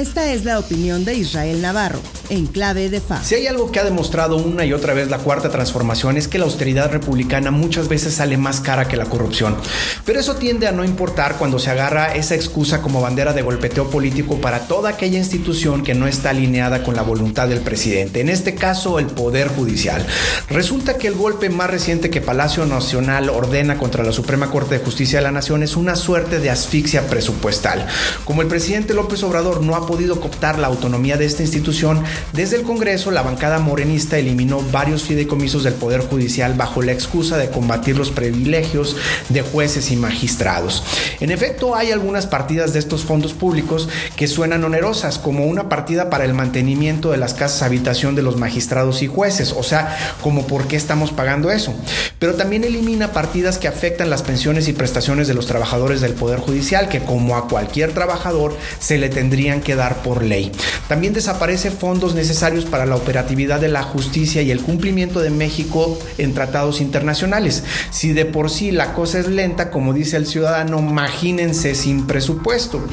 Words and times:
Esta 0.00 0.32
es 0.32 0.46
la 0.46 0.58
opinión 0.58 1.04
de 1.04 1.12
Israel 1.12 1.60
Navarro, 1.60 2.00
en 2.30 2.46
clave 2.46 2.88
de 2.88 3.00
FA. 3.00 3.22
Si 3.22 3.34
hay 3.34 3.46
algo 3.46 3.70
que 3.70 3.80
ha 3.80 3.84
demostrado 3.84 4.36
una 4.36 4.64
y 4.64 4.72
otra 4.72 4.94
vez 4.94 5.10
la 5.10 5.18
cuarta 5.18 5.50
transformación 5.50 6.16
es 6.16 6.28
que 6.28 6.38
la 6.38 6.44
austeridad 6.44 6.90
republicana 6.90 7.50
muchas 7.50 7.88
veces 7.88 8.14
sale 8.14 8.36
más 8.36 8.60
cara 8.60 8.88
que 8.88 8.96
la 8.96 9.06
corrupción. 9.06 9.56
Pero 10.04 10.20
eso 10.20 10.36
tiende 10.36 10.66
a 10.66 10.72
no 10.72 10.84
importar 10.84 11.36
cuando 11.36 11.58
se 11.58 11.70
agarra 11.70 12.14
esa 12.14 12.34
excusa 12.34 12.80
como 12.80 13.00
bandera 13.00 13.32
de 13.32 13.42
golpeteo 13.42 13.90
político 13.90 14.40
para 14.40 14.60
toda 14.60 14.90
aquella 14.90 15.18
institución 15.18 15.82
que 15.82 15.94
no 15.94 16.06
está 16.06 16.30
alineada 16.30 16.82
con 16.82 16.96
la 16.96 17.02
voluntad 17.02 17.48
del 17.48 17.60
presidente, 17.60 18.20
en 18.20 18.28
este 18.28 18.54
caso 18.54 18.98
el 18.98 19.06
Poder 19.06 19.48
Judicial. 19.48 20.06
Resulta 20.48 20.96
que 20.96 21.08
el 21.08 21.14
golpe 21.14 21.50
más 21.50 21.70
reciente 21.70 22.10
que 22.10 22.20
Palacio 22.20 22.64
Nacional 22.64 23.28
ordena 23.28 23.78
contra 23.78 24.04
la 24.04 24.12
Suprema 24.12 24.50
Corte 24.50 24.78
de 24.78 24.84
Justicia 24.84 25.18
de 25.18 25.24
la 25.24 25.32
Nación 25.32 25.62
es 25.62 25.76
una 25.76 25.96
suerte 25.96 26.38
de 26.38 26.50
asfixia 26.50 27.06
presupuestal. 27.08 27.86
Como 28.24 28.42
el 28.42 28.48
presidente 28.48 28.94
López 28.94 29.22
Obrador 29.22 29.62
no 29.62 29.74
ha 29.74 29.86
podido 29.86 30.20
cooptar 30.20 30.58
la 30.58 30.68
autonomía 30.68 31.16
de 31.16 31.26
esta 31.26 31.42
institución, 31.42 32.04
desde 32.32 32.56
el 32.56 32.62
Congreso 32.62 33.10
la 33.10 33.22
bancada 33.22 33.58
morenista 33.58 34.18
eliminó 34.18 34.60
varios 34.70 35.02
fideicomisos 35.02 35.64
del 35.64 35.74
Poder 35.74 36.00
Judicial 36.00 36.54
bajo 36.54 36.82
la 36.82 36.92
excusa 36.92 37.36
de 37.36 37.50
combatir 37.50 37.96
los 37.96 38.10
privilegios 38.10 38.96
de 39.28 39.42
jueces 39.42 39.90
y 39.90 39.96
magistrados. 39.96 40.82
En 41.20 41.30
efecto, 41.30 41.74
hay 41.74 41.90
algunas 41.90 42.26
partidas 42.26 42.72
de 42.72 42.78
estos 42.78 43.04
fondos 43.04 43.32
públicos 43.32 43.88
que 44.16 44.28
suenan 44.28 44.64
onerosas, 44.64 45.18
como 45.18 45.46
una 45.46 45.68
partida 45.68 46.10
para 46.10 46.24
el 46.24 46.34
mantenimiento 46.34 47.10
de 47.10 47.18
las 47.18 47.34
casas 47.34 47.62
habitación 47.62 48.14
de 48.14 48.22
los 48.22 48.36
magistrados 48.36 49.02
y 49.02 49.06
jueces, 49.06 49.52
o 49.52 49.62
sea, 49.62 49.96
como 50.22 50.46
por 50.46 50.66
qué 50.66 50.76
estamos 50.76 51.12
pagando 51.12 51.50
eso. 51.50 51.74
Pero 52.18 52.34
también 52.34 52.64
elimina 52.64 53.12
partidas 53.12 53.58
que 53.58 53.68
afectan 53.68 54.10
las 54.10 54.22
pensiones 54.22 54.68
y 54.68 54.72
prestaciones 54.72 55.28
de 55.28 55.34
los 55.34 55.46
trabajadores 55.46 56.00
del 56.00 56.14
Poder 56.14 56.40
Judicial, 56.40 56.88
que 56.88 57.00
como 57.00 57.36
a 57.36 57.48
cualquier 57.48 57.92
trabajador 57.92 58.56
se 58.78 58.98
le 58.98 59.08
tendrían 59.08 59.60
que 59.60 59.76
dar 59.76 60.02
por 60.02 60.22
ley. 60.22 60.52
También 60.88 61.12
desaparece 61.12 61.70
fondos 61.70 62.09
necesarios 62.14 62.64
para 62.64 62.86
la 62.86 62.96
operatividad 62.96 63.60
de 63.60 63.68
la 63.68 63.82
justicia 63.82 64.42
y 64.42 64.50
el 64.50 64.62
cumplimiento 64.62 65.20
de 65.20 65.30
México 65.30 65.98
en 66.18 66.34
tratados 66.34 66.80
internacionales. 66.80 67.64
Si 67.90 68.12
de 68.12 68.24
por 68.24 68.50
sí 68.50 68.70
la 68.70 68.92
cosa 68.94 69.18
es 69.18 69.28
lenta, 69.28 69.70
como 69.70 69.92
dice 69.92 70.16
el 70.16 70.26
ciudadano, 70.26 70.78
imagínense 70.78 71.74
sin 71.74 72.06
presupuesto. 72.06 72.84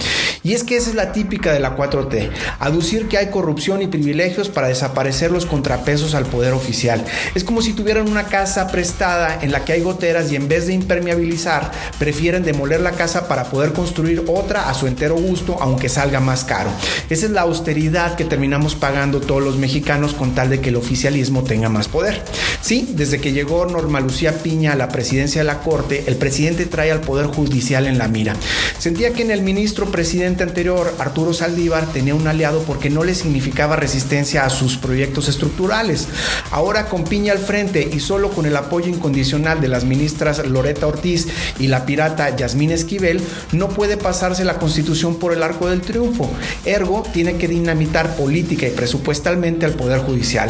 Y 0.43 0.53
es 0.53 0.63
que 0.63 0.77
esa 0.77 0.89
es 0.89 0.95
la 0.95 1.11
típica 1.11 1.53
de 1.53 1.59
la 1.59 1.75
4T, 1.75 2.29
aducir 2.59 3.07
que 3.07 3.17
hay 3.17 3.27
corrupción 3.27 3.81
y 3.81 3.87
privilegios 3.87 4.49
para 4.49 4.67
desaparecer 4.67 5.31
los 5.31 5.45
contrapesos 5.45 6.15
al 6.15 6.25
poder 6.25 6.53
oficial. 6.53 7.03
Es 7.35 7.43
como 7.43 7.61
si 7.61 7.73
tuvieran 7.73 8.09
una 8.09 8.25
casa 8.25 8.67
prestada 8.67 9.39
en 9.41 9.51
la 9.51 9.65
que 9.65 9.73
hay 9.73 9.81
goteras 9.81 10.31
y 10.31 10.35
en 10.35 10.47
vez 10.47 10.67
de 10.67 10.73
impermeabilizar, 10.73 11.71
prefieren 11.99 12.43
demoler 12.43 12.81
la 12.81 12.91
casa 12.91 13.27
para 13.27 13.45
poder 13.45 13.73
construir 13.73 14.23
otra 14.27 14.69
a 14.69 14.73
su 14.73 14.87
entero 14.87 15.15
gusto, 15.15 15.57
aunque 15.61 15.89
salga 15.89 16.19
más 16.19 16.43
caro. 16.43 16.69
Esa 17.09 17.25
es 17.25 17.31
la 17.31 17.41
austeridad 17.41 18.15
que 18.15 18.25
terminamos 18.25 18.75
pagando 18.75 18.96
todos 18.97 19.43
los 19.43 19.57
mexicanos 19.57 20.13
con 20.15 20.33
tal 20.33 20.49
de 20.49 20.59
que 20.59 20.69
el 20.69 20.75
oficialismo 20.75 21.43
tenga 21.43 21.69
más 21.69 21.87
poder. 21.87 22.23
Sí, 22.61 22.89
desde 22.93 23.19
que 23.19 23.31
llegó 23.31 23.65
Norma 23.67 23.99
Lucía 23.99 24.41
Piña 24.41 24.73
a 24.73 24.75
la 24.75 24.89
presidencia 24.89 25.41
de 25.41 25.45
la 25.45 25.59
Corte, 25.59 26.03
el 26.07 26.15
presidente 26.15 26.65
trae 26.65 26.91
al 26.91 27.01
Poder 27.01 27.27
Judicial 27.27 27.85
en 27.85 27.99
la 27.99 28.07
mira. 28.07 28.35
Sentía 28.79 29.13
que 29.13 29.21
en 29.21 29.29
el 29.29 29.43
ministro 29.43 29.91
presidente 29.91 30.41
anterior, 30.43 30.91
Arturo 30.97 31.33
Saldívar, 31.33 31.85
tenía 31.93 32.15
un 32.15 32.27
aliado 32.27 32.63
porque 32.63 32.89
no 32.89 33.03
le 33.03 33.13
significaba 33.13 33.75
resistencia 33.75 34.45
a 34.45 34.49
sus 34.49 34.77
proyectos 34.77 35.29
estructurales. 35.29 36.07
Ahora 36.49 36.87
con 36.87 37.03
Piña 37.03 37.33
al 37.33 37.39
frente 37.39 37.87
y 37.93 37.99
solo 37.99 38.31
con 38.31 38.47
el 38.47 38.55
apoyo 38.55 38.87
incondicional 38.87 39.61
de 39.61 39.67
las 39.67 39.85
ministras 39.85 40.43
Loreta 40.47 40.87
Ortiz 40.87 41.27
y 41.59 41.67
la 41.67 41.85
pirata 41.85 42.35
Yasmín 42.35 42.71
Esquivel, 42.71 43.21
no 43.51 43.69
puede 43.69 43.97
pasarse 43.97 44.43
la 44.43 44.57
constitución 44.57 45.17
por 45.17 45.33
el 45.33 45.43
arco 45.43 45.69
del 45.69 45.81
triunfo. 45.81 46.31
Ergo, 46.65 47.03
tiene 47.13 47.37
que 47.37 47.47
dinamitar 47.47 48.15
política 48.15 48.67
y 48.67 48.71
presupuestalmente 48.87 49.65
al 49.65 49.73
Poder 49.73 49.99
Judicial. 49.99 50.49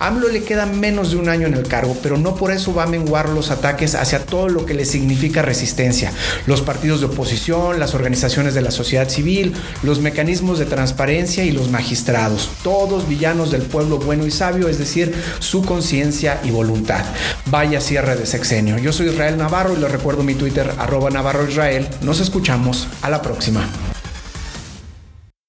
AMLO 0.00 0.28
le 0.28 0.44
queda 0.44 0.66
menos 0.66 1.12
de 1.12 1.16
un 1.16 1.30
año 1.30 1.46
en 1.46 1.54
el 1.54 1.66
cargo, 1.66 1.96
pero 2.02 2.18
no 2.18 2.34
por 2.34 2.52
eso 2.52 2.74
va 2.74 2.82
a 2.82 2.86
menguar 2.86 3.30
los 3.30 3.50
ataques 3.50 3.94
hacia 3.94 4.26
todo 4.26 4.50
lo 4.50 4.66
que 4.66 4.74
le 4.74 4.84
significa 4.84 5.40
resistencia. 5.40 6.12
Los 6.44 6.60
partidos 6.60 7.00
de 7.00 7.06
oposición, 7.06 7.80
las 7.80 7.94
organizaciones 7.94 8.52
de 8.52 8.60
la 8.60 8.70
sociedad 8.70 9.08
civil, 9.08 9.54
los 9.82 10.00
mecanismos 10.00 10.58
de 10.58 10.66
transparencia 10.66 11.42
y 11.44 11.52
los 11.52 11.70
magistrados. 11.70 12.50
Todos 12.62 13.08
villanos 13.08 13.50
del 13.50 13.62
pueblo 13.62 13.96
bueno 13.96 14.26
y 14.26 14.30
sabio, 14.30 14.68
es 14.68 14.78
decir, 14.78 15.14
su 15.38 15.62
conciencia 15.62 16.38
y 16.44 16.50
voluntad. 16.50 17.06
Vaya 17.46 17.80
cierre 17.80 18.14
de 18.14 18.26
sexenio. 18.26 18.76
Yo 18.76 18.92
soy 18.92 19.08
Israel 19.08 19.38
Navarro 19.38 19.74
y 19.74 19.80
les 19.80 19.90
recuerdo 19.90 20.22
mi 20.22 20.34
Twitter 20.34 20.70
arroba 20.76 21.08
Navarro 21.08 21.48
Israel. 21.48 21.88
Nos 22.02 22.20
escuchamos 22.20 22.88
a 23.00 23.08
la 23.08 23.22
próxima. 23.22 23.66